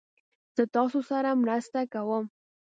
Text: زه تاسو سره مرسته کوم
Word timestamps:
زه 0.55 0.63
تاسو 0.75 0.99
سره 1.09 1.29
مرسته 1.43 1.79
کوم 1.93 2.25